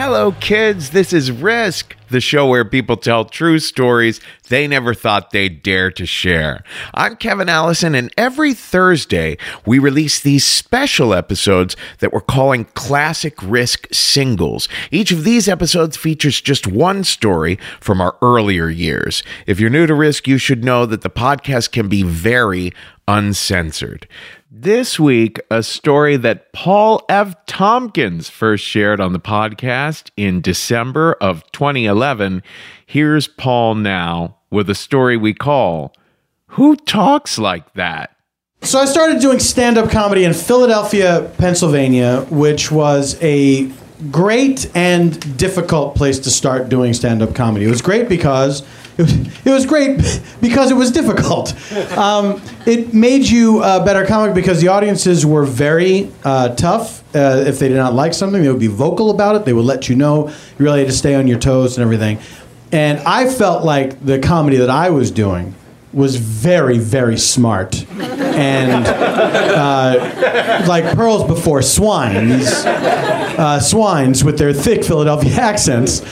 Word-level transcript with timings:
Hello, 0.00 0.30
kids. 0.30 0.90
This 0.90 1.12
is 1.12 1.32
Risk, 1.32 1.96
the 2.08 2.20
show 2.20 2.46
where 2.46 2.64
people 2.64 2.96
tell 2.96 3.24
true 3.24 3.58
stories 3.58 4.20
they 4.48 4.68
never 4.68 4.94
thought 4.94 5.32
they'd 5.32 5.60
dare 5.60 5.90
to 5.90 6.06
share. 6.06 6.62
I'm 6.94 7.16
Kevin 7.16 7.48
Allison, 7.48 7.96
and 7.96 8.14
every 8.16 8.54
Thursday 8.54 9.38
we 9.66 9.80
release 9.80 10.20
these 10.20 10.44
special 10.44 11.12
episodes 11.12 11.74
that 11.98 12.12
we're 12.12 12.20
calling 12.20 12.66
Classic 12.74 13.34
Risk 13.42 13.88
Singles. 13.92 14.68
Each 14.92 15.10
of 15.10 15.24
these 15.24 15.48
episodes 15.48 15.96
features 15.96 16.40
just 16.40 16.68
one 16.68 17.02
story 17.02 17.58
from 17.80 18.00
our 18.00 18.16
earlier 18.22 18.68
years. 18.68 19.24
If 19.48 19.58
you're 19.58 19.68
new 19.68 19.88
to 19.88 19.94
Risk, 19.94 20.28
you 20.28 20.38
should 20.38 20.62
know 20.62 20.86
that 20.86 21.02
the 21.02 21.10
podcast 21.10 21.72
can 21.72 21.88
be 21.88 22.04
very 22.04 22.72
uncensored. 23.08 24.06
This 24.50 24.98
week, 24.98 25.38
a 25.50 25.62
story 25.62 26.16
that 26.16 26.54
Paul 26.54 27.04
F. 27.10 27.34
Tompkins 27.44 28.30
first 28.30 28.64
shared 28.64 28.98
on 28.98 29.12
the 29.12 29.20
podcast 29.20 30.10
in 30.16 30.40
December 30.40 31.18
of 31.20 31.44
2011. 31.52 32.42
Here's 32.86 33.28
Paul 33.28 33.74
now 33.74 34.38
with 34.50 34.70
a 34.70 34.74
story 34.74 35.18
we 35.18 35.34
call 35.34 35.94
Who 36.46 36.76
Talks 36.76 37.38
Like 37.38 37.74
That? 37.74 38.16
So 38.62 38.78
I 38.78 38.86
started 38.86 39.20
doing 39.20 39.38
stand-up 39.38 39.90
comedy 39.90 40.24
in 40.24 40.32
Philadelphia, 40.32 41.30
Pennsylvania, 41.36 42.22
which 42.30 42.72
was 42.72 43.22
a 43.22 43.70
great 44.10 44.74
and 44.74 45.36
difficult 45.36 45.94
place 45.94 46.18
to 46.20 46.30
start 46.30 46.70
doing 46.70 46.94
stand-up 46.94 47.34
comedy. 47.34 47.66
It 47.66 47.70
was 47.70 47.82
great 47.82 48.08
because 48.08 48.62
it 48.98 49.02
was, 49.02 49.46
it 49.46 49.50
was 49.50 49.64
great 49.64 50.20
because 50.40 50.70
it 50.70 50.74
was 50.74 50.90
difficult. 50.90 51.54
Um, 51.96 52.42
it 52.66 52.92
made 52.92 53.28
you 53.28 53.62
a 53.62 53.84
better 53.84 54.04
comic 54.04 54.34
because 54.34 54.60
the 54.60 54.68
audiences 54.68 55.24
were 55.24 55.44
very 55.44 56.10
uh, 56.24 56.54
tough. 56.56 57.02
Uh, 57.14 57.44
if 57.46 57.58
they 57.58 57.68
did 57.68 57.76
not 57.76 57.94
like 57.94 58.12
something, 58.12 58.42
they 58.42 58.48
would 58.48 58.60
be 58.60 58.66
vocal 58.66 59.10
about 59.10 59.36
it. 59.36 59.44
They 59.44 59.52
would 59.52 59.64
let 59.64 59.88
you 59.88 59.94
know. 59.94 60.28
You 60.28 60.34
really 60.58 60.80
had 60.80 60.88
to 60.88 60.94
stay 60.94 61.14
on 61.14 61.28
your 61.28 61.38
toes 61.38 61.78
and 61.78 61.82
everything. 61.84 62.18
And 62.72 62.98
I 63.00 63.30
felt 63.30 63.64
like 63.64 64.04
the 64.04 64.18
comedy 64.18 64.56
that 64.58 64.68
I 64.68 64.90
was 64.90 65.10
doing 65.10 65.54
was 65.92 66.16
very, 66.16 66.78
very 66.78 67.16
smart. 67.16 67.86
And 67.98 68.86
uh, 68.86 70.64
like 70.68 70.94
pearls 70.94 71.24
before 71.24 71.62
swine, 71.62 72.28
these 72.28 72.64
uh, 72.66 73.60
swines 73.60 74.22
with 74.22 74.38
their 74.38 74.52
thick 74.52 74.84
Philadelphia 74.84 75.32
accents. 75.40 76.02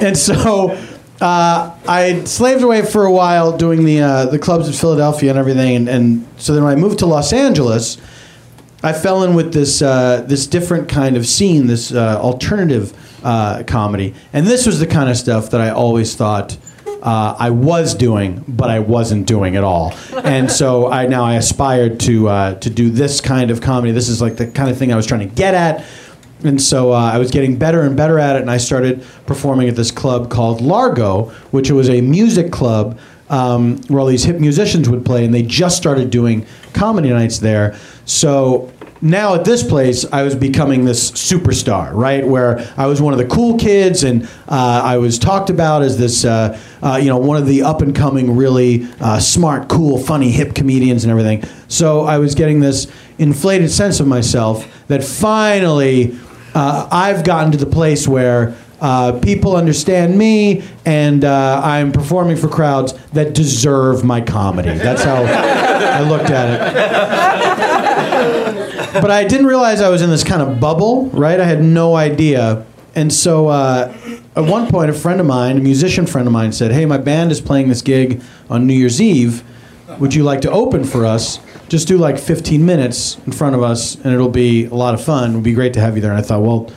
And 0.00 0.16
so 0.16 0.78
uh, 1.20 1.74
I 1.88 2.24
slaved 2.24 2.62
away 2.62 2.84
for 2.84 3.06
a 3.06 3.12
while 3.12 3.56
doing 3.56 3.84
the, 3.84 4.00
uh, 4.00 4.26
the 4.26 4.38
clubs 4.38 4.66
in 4.66 4.74
Philadelphia 4.74 5.30
and 5.30 5.38
everything. 5.38 5.76
And, 5.76 5.88
and 5.88 6.28
so 6.36 6.54
then 6.54 6.64
when 6.64 6.72
I 6.72 6.76
moved 6.76 6.98
to 7.00 7.06
Los 7.06 7.32
Angeles, 7.32 7.96
I 8.82 8.92
fell 8.92 9.22
in 9.22 9.34
with 9.34 9.52
this, 9.52 9.80
uh, 9.80 10.24
this 10.26 10.46
different 10.46 10.88
kind 10.88 11.16
of 11.16 11.26
scene, 11.26 11.66
this 11.66 11.92
uh, 11.92 12.20
alternative 12.20 12.92
uh, 13.24 13.62
comedy. 13.66 14.14
And 14.32 14.46
this 14.46 14.66
was 14.66 14.78
the 14.78 14.86
kind 14.86 15.08
of 15.08 15.16
stuff 15.16 15.50
that 15.50 15.60
I 15.60 15.70
always 15.70 16.14
thought 16.14 16.56
uh, 17.02 17.36
I 17.38 17.50
was 17.50 17.94
doing, 17.94 18.44
but 18.46 18.68
I 18.68 18.80
wasn't 18.80 19.26
doing 19.26 19.56
at 19.56 19.64
all. 19.64 19.94
And 20.22 20.50
so 20.50 20.90
I 20.90 21.06
now 21.06 21.24
I 21.24 21.34
aspired 21.34 22.00
to 22.00 22.56
to 22.60 22.70
do 22.70 22.90
this 22.90 23.20
kind 23.20 23.50
of 23.50 23.60
comedy. 23.60 23.92
This 23.92 24.08
is 24.08 24.20
like 24.20 24.36
the 24.36 24.46
kind 24.46 24.70
of 24.70 24.76
thing 24.76 24.92
I 24.92 24.96
was 24.96 25.06
trying 25.06 25.28
to 25.28 25.34
get 25.34 25.54
at. 25.54 25.84
And 26.44 26.60
so 26.60 26.92
uh, 26.92 26.96
I 26.96 27.18
was 27.18 27.30
getting 27.30 27.56
better 27.56 27.82
and 27.82 27.96
better 27.96 28.18
at 28.18 28.36
it, 28.36 28.42
and 28.42 28.50
I 28.50 28.58
started 28.58 29.04
performing 29.26 29.68
at 29.68 29.76
this 29.76 29.90
club 29.90 30.30
called 30.30 30.60
Largo, 30.60 31.30
which 31.50 31.70
was 31.70 31.88
a 31.88 32.00
music 32.00 32.52
club 32.52 32.98
um, 33.28 33.78
where 33.88 34.00
all 34.00 34.06
these 34.06 34.24
hip 34.24 34.38
musicians 34.38 34.88
would 34.88 35.04
play, 35.04 35.24
and 35.24 35.34
they 35.34 35.42
just 35.42 35.76
started 35.76 36.10
doing 36.10 36.46
comedy 36.72 37.10
nights 37.10 37.38
there. 37.38 37.76
So 38.04 38.72
now 39.02 39.34
at 39.34 39.44
this 39.44 39.62
place, 39.62 40.04
I 40.12 40.22
was 40.22 40.34
becoming 40.34 40.84
this 40.84 41.10
superstar, 41.10 41.92
right? 41.92 42.26
Where 42.26 42.72
I 42.76 42.86
was 42.86 43.00
one 43.00 43.12
of 43.12 43.18
the 43.18 43.26
cool 43.26 43.58
kids, 43.58 44.04
and 44.04 44.24
uh, 44.48 44.82
I 44.84 44.98
was 44.98 45.18
talked 45.18 45.50
about 45.50 45.82
as 45.82 45.98
this, 45.98 46.24
uh, 46.24 46.58
uh, 46.82 46.96
you 46.96 47.08
know, 47.08 47.18
one 47.18 47.36
of 47.36 47.46
the 47.46 47.62
up 47.62 47.82
and 47.82 47.94
coming, 47.94 48.36
really 48.36 48.86
uh, 49.00 49.18
smart, 49.18 49.68
cool, 49.68 49.98
funny, 49.98 50.30
hip 50.30 50.54
comedians 50.54 51.04
and 51.04 51.10
everything. 51.10 51.44
So 51.68 52.02
I 52.02 52.18
was 52.18 52.34
getting 52.34 52.60
this 52.60 52.86
inflated 53.18 53.70
sense 53.70 54.00
of 54.00 54.06
myself 54.06 54.86
that 54.88 55.02
finally 55.02 56.16
uh, 56.56 56.88
I've 56.90 57.24
gotten 57.24 57.52
to 57.52 57.58
the 57.58 57.66
place 57.66 58.08
where. 58.08 58.56
Uh, 58.78 59.18
people 59.20 59.56
understand 59.56 60.18
me, 60.18 60.62
and 60.84 61.24
uh, 61.24 61.62
I'm 61.64 61.92
performing 61.92 62.36
for 62.36 62.46
crowds 62.46 62.92
that 63.14 63.32
deserve 63.32 64.04
my 64.04 64.20
comedy. 64.20 64.68
That's 64.68 65.02
how 65.02 65.24
I 65.24 66.06
looked 66.06 66.28
at 66.28 66.60
it 66.60 67.66
but 69.00 69.10
I 69.10 69.24
didn't 69.24 69.46
realize 69.46 69.80
I 69.80 69.88
was 69.88 70.02
in 70.02 70.10
this 70.10 70.24
kind 70.24 70.42
of 70.42 70.60
bubble, 70.60 71.06
right? 71.10 71.38
I 71.38 71.44
had 71.44 71.62
no 71.62 71.96
idea. 71.96 72.64
And 72.94 73.12
so 73.12 73.48
uh, 73.48 73.94
at 74.34 74.44
one 74.44 74.68
point, 74.68 74.90
a 74.90 74.94
friend 74.94 75.20
of 75.20 75.26
mine, 75.26 75.58
a 75.58 75.60
musician 75.60 76.06
friend 76.06 76.26
of 76.26 76.32
mine, 76.32 76.52
said, 76.52 76.72
Hey, 76.72 76.86
my 76.86 76.98
band 76.98 77.30
is 77.30 77.40
playing 77.40 77.68
this 77.68 77.82
gig 77.82 78.22
on 78.48 78.66
New 78.66 78.74
Year's 78.74 79.00
Eve. 79.00 79.42
Would 79.98 80.14
you 80.14 80.24
like 80.24 80.40
to 80.42 80.50
open 80.50 80.84
for 80.84 81.04
us? 81.04 81.38
Just 81.68 81.88
do 81.88 81.98
like 81.98 82.18
15 82.18 82.64
minutes 82.64 83.18
in 83.26 83.32
front 83.32 83.56
of 83.56 83.62
us, 83.62 83.96
and 83.96 84.14
it'll 84.14 84.28
be 84.28 84.66
a 84.66 84.74
lot 84.74 84.94
of 84.94 85.04
fun. 85.04 85.32
It 85.32 85.34
would 85.34 85.44
be 85.44 85.52
great 85.52 85.74
to 85.74 85.80
have 85.80 85.96
you 85.96 86.02
there. 86.02 86.12
And 86.12 86.18
I 86.18 86.22
thought, 86.22 86.42
well, 86.42 86.70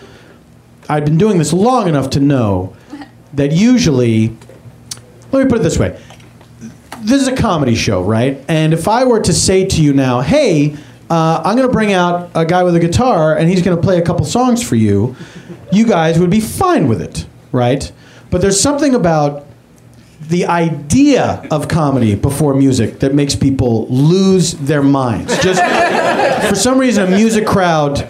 I've 0.87 1.05
been 1.05 1.17
doing 1.17 1.37
this 1.37 1.53
long 1.53 1.87
enough 1.87 2.09
to 2.11 2.19
know 2.19 2.75
that 3.33 3.51
usually, 3.51 4.35
let 5.31 5.43
me 5.43 5.49
put 5.49 5.59
it 5.59 5.63
this 5.63 5.77
way 5.77 5.99
this 7.01 7.21
is 7.21 7.27
a 7.27 7.35
comedy 7.35 7.75
show, 7.75 8.03
right? 8.03 8.43
And 8.47 8.73
if 8.73 8.87
I 8.87 9.05
were 9.05 9.21
to 9.21 9.33
say 9.33 9.65
to 9.65 9.81
you 9.81 9.93
now, 9.93 10.21
hey, 10.21 10.75
uh, 11.09 11.41
I'm 11.43 11.55
going 11.55 11.67
to 11.67 11.73
bring 11.73 11.93
out 11.93 12.29
a 12.35 12.45
guy 12.45 12.63
with 12.63 12.75
a 12.75 12.79
guitar 12.79 13.35
and 13.35 13.49
he's 13.49 13.61
going 13.61 13.75
to 13.75 13.81
play 13.81 13.97
a 13.97 14.01
couple 14.01 14.25
songs 14.25 14.67
for 14.67 14.75
you, 14.75 15.15
you 15.71 15.87
guys 15.87 16.19
would 16.19 16.29
be 16.29 16.39
fine 16.39 16.87
with 16.87 17.01
it, 17.01 17.25
right? 17.51 17.91
But 18.29 18.41
there's 18.41 18.59
something 18.59 18.95
about 18.95 19.45
the 20.29 20.45
idea 20.45 21.45
of 21.49 21.67
comedy 21.67 22.13
before 22.13 22.53
music 22.53 22.99
that 22.99 23.15
makes 23.15 23.35
people 23.35 23.87
lose 23.87 24.53
their 24.53 24.83
minds. 24.83 25.35
Just 25.41 25.59
for 26.49 26.55
some 26.55 26.77
reason, 26.77 27.11
a 27.11 27.15
music 27.15 27.47
crowd, 27.47 28.07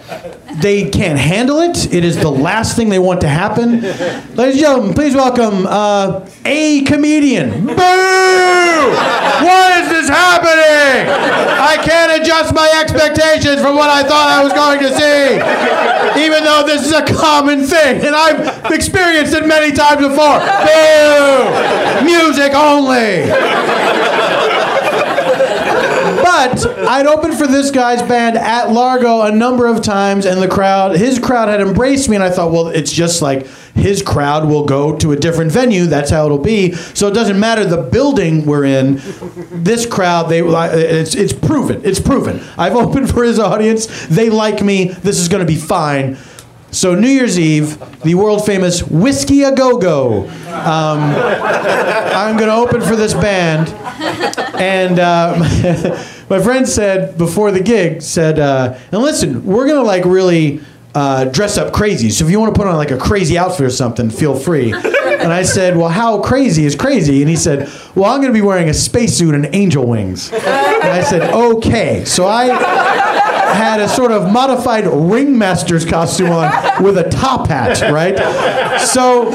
they 0.56 0.90
can't 0.90 1.18
handle 1.18 1.60
it. 1.60 1.92
It 1.92 2.04
is 2.04 2.16
the 2.16 2.30
last 2.30 2.76
thing 2.76 2.88
they 2.88 2.98
want 2.98 3.20
to 3.22 3.28
happen. 3.28 3.80
Ladies 3.80 4.36
and 4.36 4.58
gentlemen, 4.58 4.94
please 4.94 5.14
welcome 5.14 5.66
uh, 5.66 6.28
a 6.44 6.82
comedian. 6.82 7.66
Boo! 7.66 7.74
Why 9.40 9.80
is 9.82 9.88
this 9.88 10.08
happening? 10.08 11.08
I 11.60 11.76
can't 11.82 12.20
adjust 12.20 12.54
my 12.54 12.68
expectations 12.80 13.60
from 13.60 13.76
what 13.76 13.88
I 13.90 14.02
thought 14.02 14.28
I 14.28 14.42
was 14.42 14.52
going 14.52 14.80
to 14.80 14.90
see, 14.90 16.24
even 16.26 16.44
though 16.44 16.64
this 16.66 16.86
is 16.86 16.92
a 16.92 17.04
common 17.04 17.64
thing, 17.64 18.04
and 18.04 18.14
I've 18.14 18.72
experienced 18.72 19.34
it 19.34 19.46
many 19.46 19.72
times 19.72 20.00
before. 20.00 20.40
Boo! 20.40 22.04
Music 22.04 22.54
only. 22.54 24.09
But 26.40 26.66
I'd 26.88 27.06
opened 27.06 27.36
for 27.36 27.46
this 27.46 27.70
guy's 27.70 28.00
band 28.00 28.38
at 28.38 28.70
Largo 28.70 29.20
a 29.20 29.30
number 29.30 29.66
of 29.66 29.82
times, 29.82 30.24
and 30.24 30.40
the 30.40 30.48
crowd, 30.48 30.96
his 30.96 31.18
crowd 31.18 31.50
had 31.50 31.60
embraced 31.60 32.08
me, 32.08 32.16
and 32.16 32.24
I 32.24 32.30
thought, 32.30 32.50
well, 32.50 32.68
it's 32.68 32.90
just 32.90 33.20
like 33.20 33.46
his 33.74 34.00
crowd 34.02 34.48
will 34.48 34.64
go 34.64 34.96
to 34.96 35.12
a 35.12 35.16
different 35.16 35.52
venue. 35.52 35.84
That's 35.84 36.10
how 36.10 36.24
it'll 36.24 36.38
be. 36.38 36.72
So 36.72 37.08
it 37.08 37.14
doesn't 37.14 37.38
matter 37.38 37.66
the 37.66 37.82
building 37.82 38.46
we're 38.46 38.64
in. 38.64 39.02
This 39.50 39.84
crowd, 39.84 40.30
they 40.30 40.40
it's 40.40 41.14
it's 41.14 41.34
proven. 41.34 41.82
It's 41.84 42.00
proven. 42.00 42.40
I've 42.56 42.76
opened 42.84 43.10
for 43.10 43.22
his 43.22 43.38
audience. 43.38 44.06
They 44.06 44.30
like 44.30 44.62
me. 44.62 44.88
This 44.88 45.18
is 45.18 45.28
going 45.28 45.46
to 45.46 45.52
be 45.52 45.58
fine. 45.58 46.16
So 46.72 46.94
New 46.94 47.08
Year's 47.08 47.38
Eve, 47.38 47.78
the 48.02 48.14
world 48.14 48.46
famous 48.46 48.82
Whisky 48.82 49.42
a 49.42 49.54
Go 49.54 49.78
Go. 49.78 50.28
Um, 50.28 51.00
I'm 51.00 52.36
going 52.36 52.48
to 52.48 52.54
open 52.54 52.80
for 52.80 52.94
this 52.94 53.12
band, 53.12 53.68
and 54.54 54.98
uh, 55.00 55.34
my 56.30 56.40
friend 56.40 56.68
said 56.68 57.18
before 57.18 57.50
the 57.50 57.60
gig 57.60 58.02
said, 58.02 58.38
uh, 58.38 58.78
and 58.92 59.02
listen, 59.02 59.44
we're 59.44 59.66
going 59.66 59.80
to 59.80 59.86
like 59.86 60.04
really. 60.04 60.60
Uh, 60.92 61.24
dress 61.26 61.56
up 61.56 61.72
crazy. 61.72 62.10
So 62.10 62.24
if 62.24 62.32
you 62.32 62.40
want 62.40 62.52
to 62.52 62.60
put 62.60 62.66
on 62.66 62.74
like 62.74 62.90
a 62.90 62.98
crazy 62.98 63.38
outfit 63.38 63.64
or 63.64 63.70
something, 63.70 64.10
feel 64.10 64.34
free. 64.34 64.72
And 64.72 65.32
I 65.32 65.44
said, 65.44 65.76
Well, 65.76 65.88
how 65.88 66.20
crazy 66.20 66.64
is 66.64 66.74
crazy? 66.74 67.20
And 67.20 67.30
he 67.30 67.36
said, 67.36 67.70
Well, 67.94 68.10
I'm 68.10 68.20
going 68.20 68.32
to 68.32 68.36
be 68.36 68.42
wearing 68.42 68.68
a 68.68 68.74
spacesuit 68.74 69.36
and 69.36 69.54
angel 69.54 69.86
wings. 69.86 70.32
And 70.32 70.42
I 70.42 71.04
said, 71.04 71.32
Okay. 71.32 72.04
So 72.04 72.26
I 72.26 72.48
had 73.54 73.80
a 73.80 73.88
sort 73.88 74.12
of 74.12 74.30
modified 74.30 74.86
ringmaster's 74.86 75.84
costume 75.84 76.30
on 76.30 76.82
with 76.82 76.98
a 76.98 77.08
top 77.08 77.48
hat, 77.48 77.80
right? 77.92 78.16
So 78.80 79.30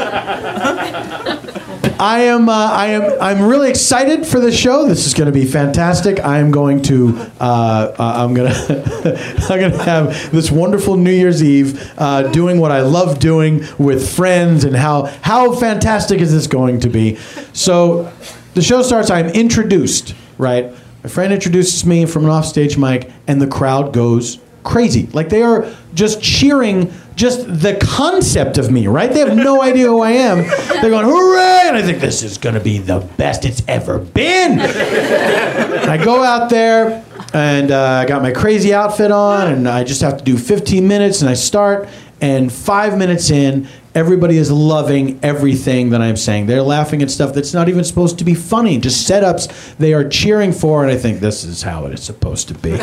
I 1.98 2.22
am, 2.24 2.50
uh, 2.50 2.54
I 2.54 2.88
am, 2.88 3.22
I'm 3.22 3.42
really 3.44 3.70
excited 3.70 4.28
for 4.28 4.40
this 4.40 4.58
show. 4.58 4.86
This 4.86 5.08
is 5.08 5.14
going 5.14 5.28
to 5.28 5.32
be 5.32 5.46
fantastic. 5.46 6.20
I 6.20 6.40
am 6.40 6.52
going 6.52 6.82
to, 6.84 7.32
uh, 7.40 7.96
uh, 7.98 8.14
I'm 8.18 8.36
to, 8.36 9.48
I'm 9.50 9.72
to 9.72 9.84
have 9.84 10.32
this 10.32 10.52
wonderful 10.52 10.98
New 10.98 11.12
Year's 11.12 11.42
Eve, 11.42 11.94
uh, 11.98 12.24
doing 12.32 12.60
what 12.60 12.72
I 12.72 12.82
love 12.82 13.20
doing 13.20 13.66
with 13.78 14.14
friends, 14.14 14.66
and 14.66 14.76
how 14.76 15.06
how 15.22 15.54
fantastic 15.54 16.20
is 16.20 16.34
this 16.34 16.48
going 16.48 16.82
to 16.82 16.90
be? 16.90 17.16
So, 17.54 18.12
the 18.56 18.62
show 18.62 18.82
starts. 18.82 19.10
I'm 19.10 19.28
introduced, 19.28 20.16
right? 20.38 20.74
My 21.06 21.10
friend 21.10 21.32
introduces 21.32 21.86
me 21.86 22.08
from 22.08 22.24
an 22.24 22.32
offstage 22.32 22.80
mic, 22.80 23.12
and 23.28 23.40
the 23.40 23.46
crowd 23.46 23.94
goes 23.94 24.40
crazy. 24.64 25.06
Like 25.14 25.30
they 25.30 25.44
are 25.44 25.72
just 25.94 26.20
cheering 26.20 26.92
just 27.16 27.46
the 27.46 27.76
concept 27.76 28.58
of 28.58 28.72
me, 28.72 28.88
right? 28.88 29.14
They 29.14 29.20
have 29.20 29.38
no 29.38 29.62
idea 29.72 29.86
who 29.86 30.02
I 30.02 30.14
am. 30.14 30.38
They're 30.82 30.90
going, 30.90 31.06
hooray! 31.06 31.68
And 31.68 31.78
I 31.78 31.84
think 31.84 32.00
this 32.00 32.24
is 32.24 32.40
going 32.40 32.56
to 32.56 32.60
be 32.60 32.80
the 32.80 33.02
best 33.18 33.46
it's 33.46 33.62
ever 33.68 34.00
been. 34.00 34.60
And 34.60 35.92
I 35.92 36.04
go 36.04 36.24
out 36.24 36.50
there 36.50 37.06
and 37.36 37.70
uh, 37.70 37.84
I 37.84 38.08
got 38.08 38.24
my 38.24 38.32
crazy 38.32 38.74
outfit 38.74 39.12
on, 39.12 39.54
and 39.54 39.70
I 39.70 39.84
just 39.84 40.02
have 40.02 40.18
to 40.18 40.24
do 40.24 40.40
15 40.40 40.88
minutes, 40.88 41.22
and 41.22 41.30
I 41.30 41.36
start. 41.36 41.88
And 42.20 42.52
five 42.52 42.98
minutes 42.98 43.30
in, 43.30 43.68
everybody 43.96 44.38
is 44.38 44.52
loving 44.52 45.18
everything 45.24 45.90
that 45.92 46.02
I'm 46.02 46.18
saying. 46.18 46.46
They're 46.48 46.62
laughing 46.62 47.02
at 47.02 47.10
stuff 47.10 47.34
that's 47.34 47.54
not 47.54 47.70
even 47.70 47.86
supposed 47.86 48.20
to 48.20 48.26
be 48.26 48.36
funny, 48.36 48.78
just 48.78 49.10
setups 49.10 49.78
they 49.78 49.94
are 49.94 50.08
cheering 50.08 50.52
for, 50.52 50.84
and 50.84 50.92
I 50.92 50.98
think 50.98 51.22
this 51.22 51.46
is 51.46 51.62
how 51.64 51.86
it 51.86 51.94
is 51.94 52.04
supposed 52.04 52.50
to 52.50 52.54
be. 52.56 52.72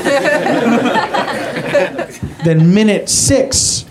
then, 2.45 2.75
minute 2.75 3.09
six, 3.09 3.85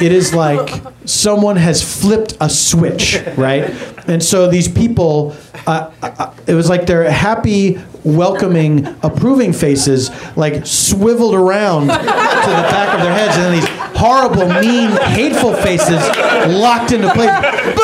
it 0.00 0.12
is 0.12 0.34
like 0.34 0.82
someone 1.04 1.56
has 1.56 1.82
flipped 1.82 2.36
a 2.40 2.50
switch, 2.50 3.22
right? 3.36 3.70
And 4.08 4.22
so 4.22 4.48
these 4.48 4.68
people, 4.68 5.36
uh, 5.66 5.90
uh, 6.02 6.34
it 6.46 6.54
was 6.54 6.68
like 6.68 6.86
they're 6.86 7.10
happy, 7.10 7.80
welcoming, 8.06 8.86
approving 9.02 9.52
faces, 9.52 10.10
like 10.36 10.64
swiveled 10.64 11.34
around 11.34 11.82
to 11.82 11.88
the 11.88 12.66
back 12.70 12.94
of 12.94 13.02
their 13.02 13.12
heads, 13.12 13.36
and 13.36 13.44
then 13.44 13.52
these 13.60 13.68
horrible, 13.98 14.46
mean, 14.60 14.90
hateful 15.12 15.52
faces 15.54 16.00
locked 16.46 16.92
into 16.92 17.12
place. 17.12 17.30
Boo! 17.74 17.82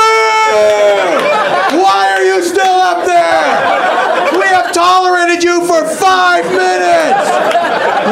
Why 1.83 2.15
are 2.15 2.23
you 2.23 2.43
still 2.45 2.65
up 2.65 3.05
there? 3.05 4.39
We 4.39 4.47
have 4.47 4.73
tolerated 4.73 5.43
you 5.43 5.67
for 5.67 5.85
five 5.89 6.45
minutes. 6.45 7.31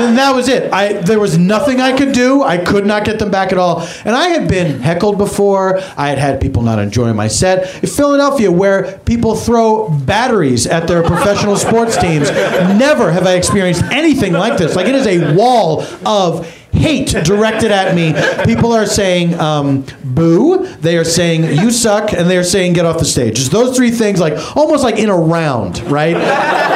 And 0.00 0.18
that 0.18 0.34
was 0.34 0.48
it. 0.48 0.72
I 0.72 0.94
there 0.94 1.20
was 1.20 1.38
nothing 1.38 1.80
I 1.80 1.96
could 1.96 2.12
do. 2.12 2.42
I 2.42 2.58
could 2.58 2.86
not 2.86 3.04
get 3.04 3.18
them 3.18 3.30
back 3.30 3.52
at 3.52 3.58
all. 3.58 3.80
And 4.04 4.14
I 4.14 4.28
had 4.28 4.48
been 4.48 4.80
heckled 4.80 5.18
before. 5.18 5.78
I 5.96 6.08
had 6.08 6.18
had 6.18 6.40
people 6.40 6.62
not 6.62 6.78
enjoying 6.78 7.16
my 7.16 7.28
set. 7.28 7.82
In 7.82 7.88
Philadelphia, 7.88 8.50
where 8.50 8.98
people 9.00 9.34
throw 9.34 9.88
batteries 9.88 10.66
at 10.66 10.86
their 10.86 11.02
professional 11.02 11.56
sports 11.56 11.96
teams, 11.96 12.30
never 12.30 13.12
have 13.12 13.26
I 13.26 13.34
experienced 13.34 13.82
anything 13.84 14.32
like 14.32 14.58
this. 14.58 14.76
Like 14.76 14.86
it 14.86 14.94
is 14.94 15.06
a 15.06 15.34
wall 15.34 15.82
of 16.06 16.46
hate 16.72 17.08
directed 17.08 17.70
at 17.70 17.94
me. 17.94 18.14
People 18.44 18.72
are 18.72 18.86
saying 18.86 19.38
um, 19.38 19.84
boo, 20.04 20.66
they 20.80 20.96
are 20.96 21.04
saying 21.04 21.58
you 21.58 21.70
suck, 21.70 22.12
and 22.12 22.28
they 22.28 22.36
are 22.36 22.44
saying 22.44 22.72
get 22.72 22.86
off 22.86 22.98
the 22.98 23.04
stage. 23.04 23.36
Just 23.36 23.52
those 23.52 23.76
three 23.76 23.90
things, 23.90 24.20
like 24.20 24.56
almost 24.56 24.82
like 24.82 24.98
in 24.98 25.08
a 25.08 25.16
round, 25.16 25.80
right? 25.90 26.16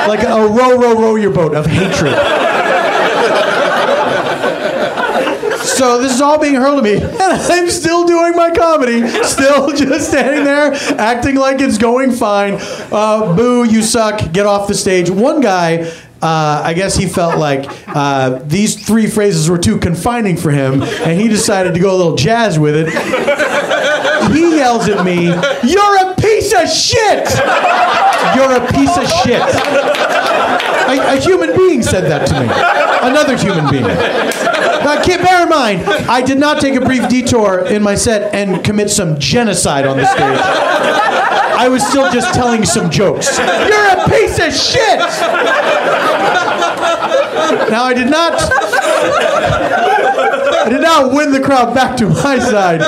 Like 0.08 0.22
a 0.22 0.46
row, 0.46 0.76
row, 0.78 0.94
row 0.94 1.16
your 1.16 1.32
boat 1.32 1.54
of 1.54 1.66
hatred. 1.66 2.14
So 5.64 6.00
this 6.00 6.14
is 6.14 6.20
all 6.20 6.38
being 6.38 6.54
hurled 6.54 6.78
at 6.78 6.84
me, 6.84 6.94
and 7.02 7.22
I'm 7.22 7.70
still 7.70 8.06
doing 8.06 8.36
my 8.36 8.50
comedy, 8.50 9.06
still 9.24 9.72
just 9.74 10.10
standing 10.10 10.44
there 10.44 10.74
acting 11.00 11.36
like 11.36 11.60
it's 11.60 11.78
going 11.78 12.12
fine. 12.12 12.58
Uh, 12.92 13.34
boo, 13.34 13.64
you 13.64 13.82
suck, 13.82 14.32
get 14.32 14.46
off 14.46 14.68
the 14.68 14.74
stage. 14.74 15.10
One 15.10 15.40
guy 15.40 15.90
uh, 16.24 16.62
I 16.64 16.72
guess 16.72 16.96
he 16.96 17.06
felt 17.06 17.38
like 17.38 17.66
uh, 17.86 18.38
these 18.44 18.86
three 18.86 19.08
phrases 19.08 19.50
were 19.50 19.58
too 19.58 19.78
confining 19.78 20.38
for 20.38 20.50
him, 20.50 20.82
and 20.82 21.20
he 21.20 21.28
decided 21.28 21.74
to 21.74 21.80
go 21.80 21.94
a 21.94 21.98
little 21.98 22.16
jazz 22.16 22.58
with 22.58 22.74
it. 22.76 22.88
He 24.32 24.56
yells 24.56 24.88
at 24.88 25.04
me, 25.04 25.26
You're 25.26 26.10
a 26.10 26.14
piece 26.14 26.54
of 26.54 26.66
shit! 26.66 27.28
You're 28.34 28.56
a 28.56 28.72
piece 28.72 28.96
of 28.96 29.06
shit. 29.22 29.42
A, 30.88 31.16
a 31.16 31.20
human 31.20 31.54
being 31.54 31.82
said 31.82 32.04
that 32.10 32.26
to 32.28 32.40
me. 32.40 32.48
Another 33.02 33.36
human 33.36 33.70
being. 33.70 33.84
Now, 34.84 35.02
keep, 35.02 35.20
bear 35.20 35.44
in 35.44 35.48
mind, 35.48 35.82
I 35.84 36.20
did 36.22 36.38
not 36.38 36.60
take 36.60 36.74
a 36.74 36.80
brief 36.80 37.08
detour 37.08 37.66
in 37.66 37.82
my 37.82 37.94
set 37.94 38.34
and 38.34 38.62
commit 38.64 38.90
some 38.90 39.18
genocide 39.18 39.86
on 39.86 39.96
the 39.96 40.06
stage. 40.06 40.38
I 41.56 41.68
was 41.68 41.86
still 41.86 42.10
just 42.12 42.34
telling 42.34 42.64
some 42.64 42.90
jokes. 42.90 43.38
You're 43.38 43.46
a 43.46 44.04
piece 44.08 44.38
of 44.38 44.52
shit! 44.52 44.98
Now, 47.70 47.84
I 47.84 47.94
did 47.94 48.10
not. 48.10 48.34
I 50.66 50.68
did 50.68 50.82
not 50.82 51.12
win 51.12 51.32
the 51.32 51.40
crowd 51.40 51.74
back 51.74 51.96
to 51.98 52.08
my 52.08 52.38
side 52.38 52.80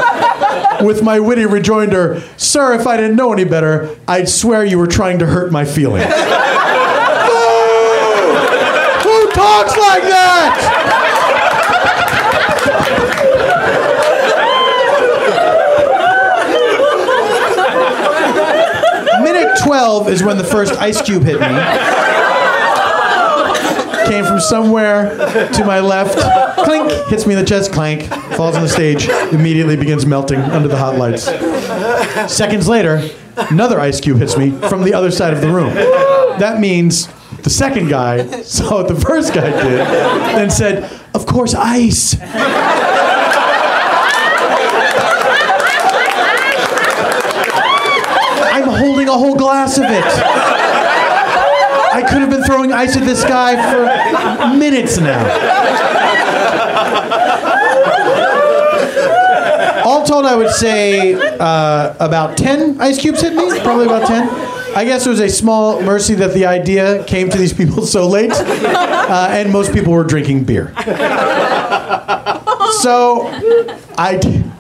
with 0.82 1.02
my 1.02 1.18
witty 1.20 1.46
rejoinder, 1.46 2.22
Sir, 2.36 2.74
if 2.74 2.86
I 2.86 2.96
didn't 2.96 3.16
know 3.16 3.32
any 3.32 3.44
better, 3.44 3.96
I'd 4.06 4.28
swear 4.28 4.64
you 4.64 4.78
were 4.78 4.86
trying 4.86 5.18
to 5.20 5.26
hurt 5.26 5.50
my 5.52 5.64
feelings. 5.64 6.04
Who 9.04 9.30
talks 9.32 9.76
like 9.76 10.02
that? 10.02 10.82
Minute 19.22 19.55
12 19.66 20.08
is 20.10 20.22
when 20.22 20.38
the 20.38 20.44
first 20.44 20.74
ice 20.74 21.02
cube 21.02 21.24
hit 21.24 21.40
me. 21.40 21.46
Came 24.06 24.24
from 24.24 24.38
somewhere 24.38 25.16
to 25.50 25.64
my 25.64 25.80
left. 25.80 26.16
Clink, 26.64 26.92
hits 27.08 27.26
me 27.26 27.34
in 27.34 27.40
the 27.40 27.44
chest, 27.44 27.72
clank, 27.72 28.04
falls 28.36 28.54
on 28.54 28.62
the 28.62 28.68
stage, 28.68 29.08
immediately 29.32 29.76
begins 29.76 30.06
melting 30.06 30.38
under 30.38 30.68
the 30.68 30.76
hot 30.76 30.96
lights. 30.96 31.24
Seconds 32.32 32.68
later, 32.68 33.10
another 33.50 33.80
ice 33.80 34.00
cube 34.00 34.18
hits 34.18 34.36
me 34.36 34.52
from 34.68 34.84
the 34.84 34.94
other 34.94 35.10
side 35.10 35.34
of 35.34 35.40
the 35.40 35.50
room. 35.50 35.74
That 35.74 36.60
means 36.60 37.08
the 37.42 37.50
second 37.50 37.88
guy 37.88 38.40
saw 38.42 38.82
what 38.82 38.88
the 38.88 38.94
first 38.94 39.34
guy 39.34 39.50
did 39.50 39.80
and 39.80 40.52
said, 40.52 40.88
Of 41.12 41.26
course, 41.26 41.54
ice. 41.54 42.16
I'm 48.52 48.68
holding 48.68 49.05
a 49.16 49.18
whole 49.18 49.34
glass 49.34 49.78
of 49.78 49.84
it. 49.84 50.04
I 51.94 52.02
could 52.06 52.20
have 52.20 52.28
been 52.28 52.42
throwing 52.44 52.72
ice 52.72 52.96
at 52.96 53.04
this 53.04 53.24
guy 53.24 53.56
for 53.70 54.56
minutes 54.56 54.98
now. 54.98 55.22
All 59.84 60.04
told, 60.04 60.26
I 60.26 60.34
would 60.36 60.50
say 60.50 61.14
uh, 61.14 61.94
about 61.98 62.36
10 62.36 62.80
ice 62.80 63.00
cubes 63.00 63.22
hit 63.22 63.34
me. 63.34 63.60
Probably 63.60 63.86
about 63.86 64.06
10. 64.06 64.28
I 64.76 64.84
guess 64.84 65.06
it 65.06 65.10
was 65.10 65.20
a 65.20 65.28
small 65.30 65.80
mercy 65.80 66.14
that 66.16 66.34
the 66.34 66.44
idea 66.44 67.02
came 67.04 67.30
to 67.30 67.38
these 67.38 67.54
people 67.54 67.86
so 67.86 68.06
late, 68.06 68.32
uh, 68.32 69.28
and 69.30 69.50
most 69.50 69.72
people 69.72 69.92
were 69.94 70.04
drinking 70.04 70.44
beer. 70.44 70.74
So 72.82 73.28
I, 73.96 74.18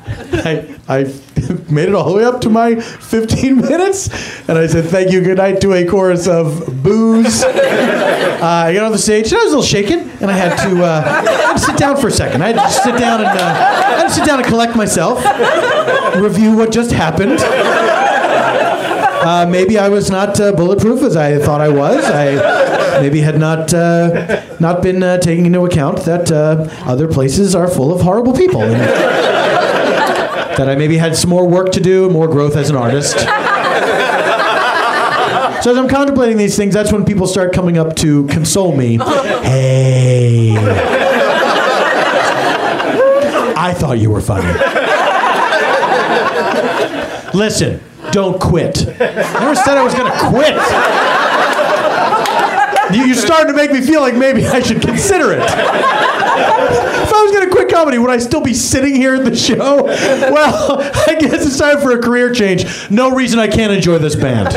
I, 0.08 0.78
I 0.88 1.02
made 1.70 1.88
it 1.88 1.94
all 1.94 2.08
the 2.10 2.16
way 2.16 2.24
up 2.24 2.40
to 2.42 2.50
my 2.50 2.76
15 2.80 3.56
minutes, 3.60 4.08
and 4.48 4.56
I 4.58 4.66
said 4.66 4.86
thank 4.86 5.12
you, 5.12 5.20
good 5.20 5.38
night 5.38 5.60
to 5.62 5.72
a 5.72 5.86
chorus 5.86 6.26
of 6.26 6.82
boos. 6.82 7.42
Uh, 7.44 8.40
I 8.42 8.74
got 8.74 8.84
on 8.84 8.92
the 8.92 8.98
stage, 8.98 9.32
and 9.32 9.40
I 9.40 9.44
was 9.44 9.52
a 9.52 9.56
little 9.56 9.62
shaken, 9.62 10.10
and 10.20 10.30
I 10.30 10.34
had 10.34 10.56
to, 10.68 10.84
uh, 10.84 11.56
sit 11.56 11.76
down 11.76 11.96
for 11.96 12.08
a 12.08 12.12
second. 12.12 12.42
I 12.42 12.52
had 12.52 12.62
to 12.62 12.70
sit 12.70 12.98
down 12.98 13.20
and 13.20 13.38
uh, 13.38 13.42
I 13.42 13.98
had 13.98 14.08
to 14.08 14.14
sit 14.14 14.26
down 14.26 14.40
and 14.40 14.48
collect 14.48 14.76
myself, 14.76 15.18
review 16.16 16.56
what 16.56 16.70
just 16.70 16.92
happened. 16.92 17.38
Uh, 19.26 19.46
maybe 19.48 19.78
I 19.78 19.88
was 19.88 20.10
not 20.10 20.38
uh, 20.38 20.52
bulletproof 20.52 21.02
as 21.02 21.16
I 21.16 21.38
thought 21.38 21.60
I 21.60 21.68
was. 21.68 22.04
I 22.04 23.00
maybe 23.00 23.20
had 23.20 23.38
not 23.38 23.74
uh, 23.74 24.44
not 24.60 24.82
been 24.82 25.00
taking 25.20 25.46
into 25.46 25.64
account 25.64 26.04
that 26.04 26.30
other 26.30 27.08
places 27.08 27.54
are 27.54 27.68
full 27.68 27.92
of 27.92 28.02
horrible 28.02 28.34
people. 28.34 28.62
And 28.62 29.55
that 30.56 30.68
I 30.68 30.74
maybe 30.74 30.96
had 30.96 31.16
some 31.16 31.30
more 31.30 31.46
work 31.46 31.72
to 31.72 31.80
do, 31.80 32.08
more 32.10 32.28
growth 32.28 32.56
as 32.56 32.70
an 32.70 32.76
artist. 32.76 33.16
So 35.62 35.72
as 35.72 35.78
I'm 35.78 35.88
contemplating 35.88 36.36
these 36.36 36.54
things, 36.56 36.74
that's 36.74 36.92
when 36.92 37.04
people 37.04 37.26
start 37.26 37.52
coming 37.52 37.76
up 37.76 37.96
to 37.96 38.24
console 38.28 38.76
me. 38.76 38.98
Hey. 39.42 40.54
I 43.56 43.74
thought 43.74 43.98
you 43.98 44.10
were 44.10 44.20
funny. 44.20 44.46
Listen, 47.36 47.80
don't 48.12 48.40
quit. 48.40 48.86
I 48.86 49.40
never 49.40 49.56
said 49.56 49.76
I 49.76 49.82
was 49.82 49.94
going 49.94 50.12
to 50.12 50.18
quit. 50.28 50.54
You- 52.92 53.06
You're 53.06 53.14
starting 53.16 53.48
to 53.48 53.54
make 53.54 53.72
me 53.72 53.80
feel 53.80 54.00
like 54.00 54.14
maybe 54.16 54.46
I 54.46 54.60
should 54.60 54.80
consider 54.82 55.32
it. 55.32 55.40
If 55.40 57.12
I 57.12 57.22
was 57.22 57.32
going 57.32 57.46
to 57.48 57.50
quit 57.52 57.68
comedy, 57.70 57.98
would 57.98 58.10
I 58.10 58.18
still 58.18 58.40
be 58.40 58.54
sitting 58.54 58.94
here 58.94 59.14
at 59.14 59.24
the 59.24 59.34
show? 59.36 59.84
Well, 59.84 60.78
I 61.06 61.16
guess 61.18 61.46
it's 61.46 61.58
time 61.58 61.80
for 61.80 61.92
a 61.98 62.02
career 62.02 62.32
change. 62.32 62.64
No 62.90 63.10
reason 63.14 63.38
I 63.38 63.48
can't 63.48 63.72
enjoy 63.72 63.98
this 63.98 64.14
band. 64.16 64.54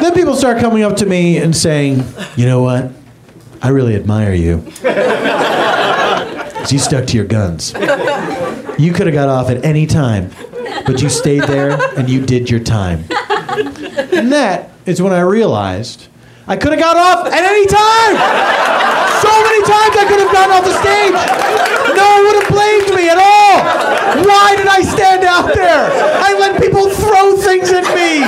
then 0.00 0.12
people 0.14 0.34
start 0.36 0.58
coming 0.58 0.82
up 0.82 0.96
to 0.96 1.06
me 1.06 1.38
and 1.38 1.56
saying, 1.56 2.04
you 2.36 2.46
know 2.46 2.62
what? 2.62 2.90
I 3.62 3.68
really 3.70 3.94
admire 3.96 4.34
you. 4.34 4.62
'Cause 4.82 6.72
you 6.72 6.78
stuck 6.78 7.06
to 7.06 7.16
your 7.16 7.24
guns. 7.26 7.72
You 8.78 8.92
could 8.92 9.06
have 9.06 9.14
got 9.14 9.28
off 9.28 9.50
at 9.50 9.64
any 9.64 9.86
time, 9.86 10.30
but 10.86 11.02
you 11.02 11.08
stayed 11.08 11.42
there 11.44 11.78
and 11.96 12.08
you 12.08 12.24
did 12.24 12.48
your 12.48 12.60
time. 12.60 13.04
And 13.10 14.32
that 14.32 14.70
is 14.86 15.02
when 15.02 15.12
I 15.12 15.20
realized 15.20 16.08
I 16.46 16.56
could 16.56 16.72
have 16.72 16.80
got 16.80 16.96
off 16.96 17.26
at 17.26 17.42
any 17.42 17.66
time. 17.66 18.14
So 19.18 19.32
many 19.32 19.62
times 19.66 19.96
I 19.98 20.04
could 20.06 20.20
have 20.20 20.32
gotten 20.32 20.52
off 20.54 20.64
the 20.64 20.78
stage. 20.78 21.16
No 21.96 22.06
one 22.06 22.22
would 22.26 22.38
have 22.42 22.50
blamed 22.52 22.94
me 22.94 23.08
at 23.08 23.18
all. 23.18 24.24
Why 24.24 24.54
did 24.56 24.68
I 24.68 24.82
stand 24.82 25.24
out 25.24 25.52
there? 25.54 25.90
I 26.22 26.38
let 26.38 26.60
people 26.60 26.88
throw 26.90 27.36
things 27.36 27.70
at 27.70 27.84
me. 27.94 28.22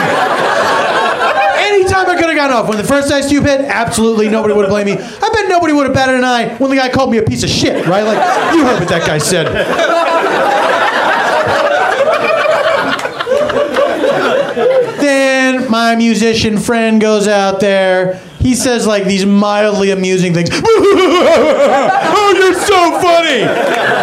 Anytime 1.69 2.11
I 2.11 2.17
could 2.19 2.29
have 2.29 2.37
gotten 2.37 2.57
off. 2.57 2.69
When 2.69 2.79
the 2.79 2.85
first 2.85 3.13
Ice 3.13 3.29
Cube 3.29 3.45
hit, 3.45 3.61
absolutely 3.61 4.29
nobody 4.29 4.55
would 4.55 4.65
have 4.65 4.71
blamed 4.71 4.91
me. 4.91 4.97
I 4.99 5.31
bet 5.33 5.49
nobody 5.49 5.73
would 5.73 5.87
have 5.87 5.95
batted 5.95 6.17
an 6.17 6.25
eye 6.25 6.57
when 6.57 6.71
the 6.71 6.77
guy 6.77 6.89
called 6.89 7.11
me 7.11 7.19
a 7.19 7.23
piece 7.23 7.45
of 7.45 7.51
shit, 7.51 7.87
right? 7.87 8.03
Like, 8.03 8.19
you 8.55 8.65
heard 8.65 8.81
what 8.81 8.89
that 8.89 9.07
guy 9.07 9.19
said. 9.19 9.47
Then 15.09 15.71
my 15.71 15.97
musician 15.97 16.59
friend 16.59 17.01
goes 17.01 17.27
out 17.27 17.61
there. 17.61 18.21
He 18.39 18.55
says 18.55 18.87
like 18.87 19.05
these 19.05 19.25
mildly 19.27 19.91
amusing 19.91 20.35
things. 20.35 20.51
oh, 20.53 22.35
you're 22.37 22.55
so 22.55 23.01
funny! 23.01 23.45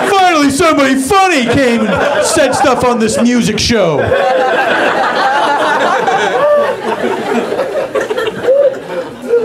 Finally, 0.09 0.49
somebody 0.49 0.95
funny 0.95 1.43
came 1.43 1.81
and 1.81 2.25
said 2.25 2.53
stuff 2.53 2.83
on 2.83 2.99
this 2.99 3.21
music 3.21 3.59
show. 3.59 3.97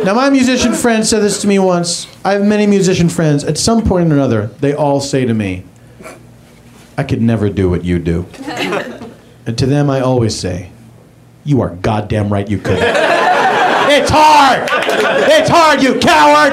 Now, 0.02 0.14
my 0.14 0.30
musician 0.30 0.72
friend 0.72 1.06
said 1.06 1.20
this 1.20 1.42
to 1.42 1.46
me 1.46 1.58
once. 1.58 2.06
I 2.24 2.32
have 2.32 2.42
many 2.42 2.66
musician 2.66 3.10
friends. 3.10 3.44
At 3.44 3.58
some 3.58 3.82
point 3.84 4.10
or 4.10 4.14
another, 4.14 4.46
they 4.60 4.72
all 4.72 4.98
say 5.00 5.26
to 5.26 5.34
me, 5.34 5.64
I 6.96 7.02
could 7.02 7.20
never 7.20 7.50
do 7.50 7.68
what 7.68 7.84
you 7.84 7.98
do. 7.98 8.26
and 9.46 9.58
to 9.58 9.66
them, 9.66 9.90
I 9.90 10.00
always 10.00 10.34
say, 10.36 10.72
You 11.50 11.62
are 11.62 11.70
goddamn 11.74 12.32
right 12.32 12.48
you 12.48 12.58
could. 12.58 12.78
it's 12.78 14.08
hard! 14.08 14.70
It's 14.70 15.50
hard, 15.50 15.82
you 15.82 15.98
coward! 15.98 16.52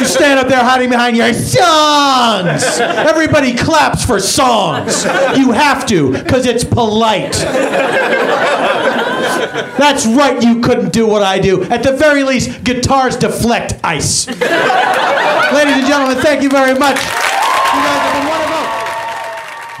You 0.00 0.06
stand 0.06 0.40
up 0.40 0.48
there 0.48 0.64
hiding 0.64 0.88
behind 0.88 1.14
your 1.14 1.34
songs! 1.34 2.64
Everybody 2.80 3.54
claps 3.54 4.06
for 4.06 4.18
songs. 4.20 5.04
You 5.36 5.52
have 5.52 5.84
to, 5.88 6.14
because 6.14 6.46
it's 6.46 6.64
polite. 6.64 7.34
That's 9.76 10.06
right, 10.06 10.42
you 10.42 10.62
couldn't 10.62 10.94
do 10.94 11.06
what 11.06 11.22
I 11.22 11.38
do. 11.40 11.64
At 11.64 11.82
the 11.82 11.92
very 11.92 12.22
least, 12.22 12.64
guitars 12.64 13.18
deflect 13.18 13.74
ice. 13.84 14.26
Ladies 14.28 14.40
and 14.40 15.86
gentlemen, 15.86 16.16
thank 16.22 16.42
you 16.42 16.48
very 16.48 16.78
much. 16.78 16.98